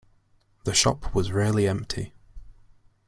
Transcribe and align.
The 0.63 0.73
shop 0.73 1.13
was 1.13 1.31
rarely 1.31 1.67
empty. 1.67 2.15